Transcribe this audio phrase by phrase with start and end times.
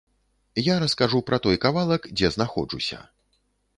[0.67, 2.99] Я раскажу пра той кавалак, дзе знаходжуся.